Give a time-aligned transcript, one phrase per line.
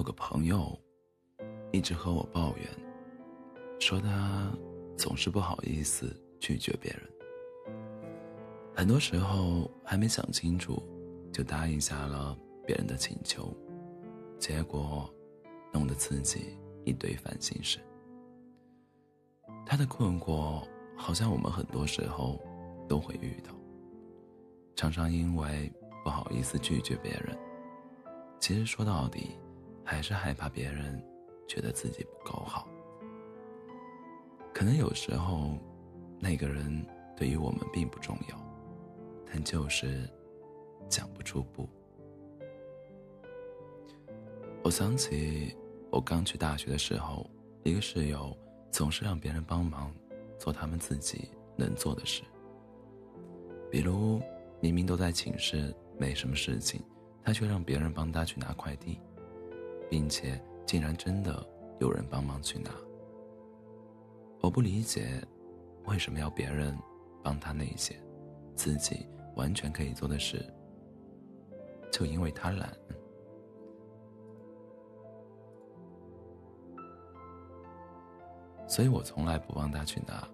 [0.00, 0.74] 有个朋友，
[1.72, 2.66] 一直和我抱怨，
[3.78, 4.50] 说他
[4.96, 7.02] 总是不好意思拒绝别人，
[8.74, 10.82] 很多时候还没想清楚，
[11.30, 12.34] 就答应下了
[12.66, 13.54] 别人的请求，
[14.38, 15.14] 结果
[15.70, 16.56] 弄得自己
[16.86, 17.78] 一堆烦心事。
[19.66, 22.40] 他的困惑，好像我们很多时候
[22.88, 23.52] 都会遇到，
[24.74, 25.70] 常常因为
[26.02, 27.36] 不好意思拒绝别人，
[28.38, 29.36] 其实说到底。
[29.84, 31.02] 还是害怕别人
[31.48, 32.68] 觉得自己不够好。
[34.52, 35.56] 可能有时候，
[36.18, 38.36] 那个人对于我们并不重要，
[39.26, 40.08] 但就是
[40.88, 41.68] 讲不出不。
[44.62, 45.56] 我想起
[45.90, 47.28] 我刚去大学的时候，
[47.62, 48.36] 一个室友
[48.70, 49.92] 总是让别人帮忙
[50.38, 52.22] 做他们自己能做的事，
[53.70, 54.20] 比如
[54.60, 56.82] 明明都在寝室没什么事情，
[57.24, 59.00] 他却让别人帮他去拿快递。
[59.90, 61.44] 并且竟然真的
[61.80, 62.70] 有人帮忙去拿，
[64.40, 65.20] 我不理解
[65.86, 66.78] 为什么要别人
[67.24, 68.00] 帮他那些
[68.54, 70.40] 自己完全可以做的事，
[71.90, 72.72] 就因为他懒，
[78.68, 80.26] 所以我从来不帮他去拿。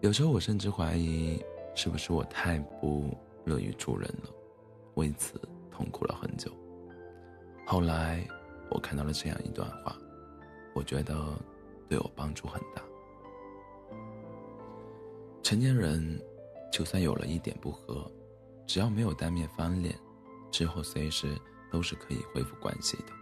[0.00, 1.44] 有时候我甚至怀疑
[1.74, 3.10] 是不是我太不
[3.44, 4.30] 乐于助人了，
[4.94, 6.50] 为此痛苦了很久。
[7.70, 8.26] 后来，
[8.68, 9.96] 我看到了这样一段话，
[10.74, 11.14] 我觉得
[11.88, 12.82] 对我帮助很大。
[15.40, 16.20] 成年人，
[16.72, 18.10] 就算有了一点不和，
[18.66, 19.96] 只要没有当面翻脸，
[20.50, 21.38] 之后随时
[21.70, 23.12] 都是可以恢复关系的。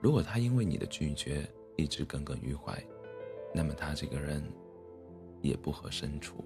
[0.00, 2.80] 如果他因为你的拒绝一直耿耿于怀，
[3.52, 4.40] 那么他这个人
[5.42, 6.44] 也不合深处。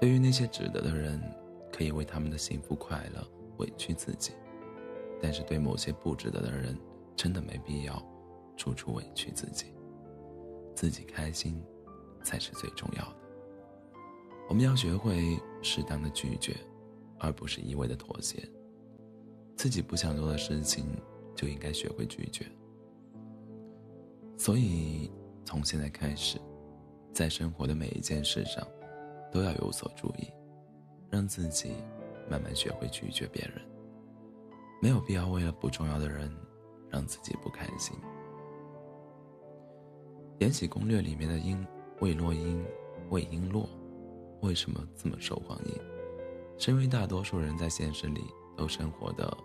[0.00, 1.20] 对于那些值得的人，
[1.70, 3.22] 可以为他们的幸福快乐
[3.58, 4.32] 委屈自己。
[5.20, 6.78] 但是对某些不值得的人，
[7.16, 8.02] 真的没必要
[8.56, 9.66] 处处委屈自己。
[10.74, 11.62] 自己开心
[12.22, 13.16] 才是最重要的。
[14.48, 16.54] 我们要学会适当的拒绝，
[17.18, 18.46] 而不是一味的妥协。
[19.56, 20.84] 自己不想做的事情，
[21.34, 22.46] 就应该学会拒绝。
[24.36, 25.10] 所以，
[25.46, 26.38] 从现在开始，
[27.12, 28.66] 在生活的每一件事上，
[29.32, 30.30] 都要有所注意，
[31.10, 31.70] 让自己
[32.30, 33.75] 慢慢学会拒绝别人。
[34.86, 36.32] 没有必要为了不重要的人，
[36.88, 37.98] 让自己不开心。
[40.38, 41.66] 《延禧攻略》里面的璎
[41.98, 42.64] 魏洛英、
[43.10, 43.66] 魏璎珞，
[44.42, 45.74] 为什么这么受欢迎？
[46.56, 48.22] 是因为大多数人在现实里
[48.56, 49.36] 都生活的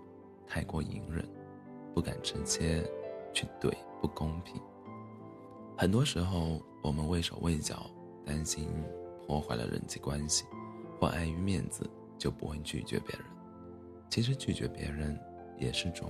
[0.45, 1.27] 太过隐忍，
[1.95, 2.87] 不敢直接
[3.33, 4.61] 去怼不公平。
[5.75, 7.89] 很多时候，我们畏手畏脚，
[8.23, 8.69] 担心
[9.25, 10.45] 破坏了人际关系，
[10.99, 13.25] 或碍于面子，就不会拒绝别人。
[14.07, 15.19] 其实拒绝别人
[15.61, 16.09] 也是种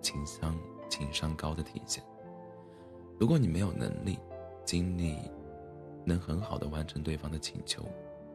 [0.00, 2.02] 情商情商高的体现。
[3.20, 4.18] 如果你没有能力、
[4.64, 5.18] 精力，
[6.06, 7.84] 能很好的完成对方的请求，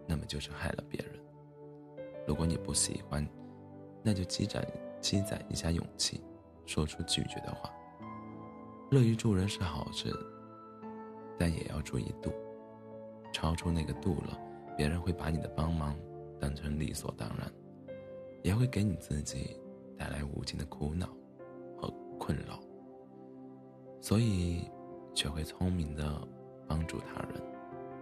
[0.08, 1.20] 那么就是害了别人。
[2.28, 3.28] 如果你不喜欢，
[4.04, 4.64] 那就积攒
[5.02, 6.22] 积攒一下勇气，
[6.68, 7.74] 说出拒绝的话。
[8.92, 10.14] 乐于助人是好事，
[11.40, 12.32] 但也要注意度。
[13.32, 14.40] 超出那个度了，
[14.78, 15.98] 别人会把你的帮忙
[16.40, 17.52] 当成理所当然。
[18.44, 19.58] 也会给你自己
[19.98, 21.08] 带来无尽的苦恼
[21.78, 21.90] 和
[22.20, 22.60] 困扰，
[24.02, 24.70] 所以
[25.14, 26.28] 学会聪明的
[26.68, 27.42] 帮助他人，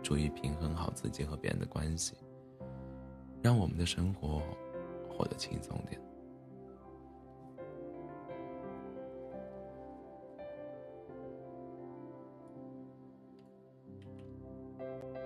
[0.02, 2.16] 注意平衡好自己和别人的关系，
[3.42, 4.42] 让我们的生活
[5.10, 6.02] 活得轻松点。